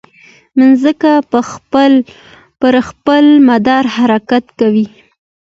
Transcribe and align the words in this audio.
مځکه 0.59 1.11
پر 2.61 2.75
خپل 2.87 3.23
مدار 3.47 3.83
حرکت 3.95 4.45
کوي. 4.59 4.85